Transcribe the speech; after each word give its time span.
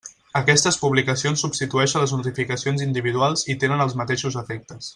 Aquestes 0.37 0.77
publicacions 0.83 1.43
substitueixen 1.45 2.03
les 2.05 2.13
notificacions 2.17 2.85
individuals 2.87 3.45
i 3.55 3.57
tenen 3.65 3.85
els 3.87 3.97
mateixos 4.01 4.41
efectes. 4.43 4.89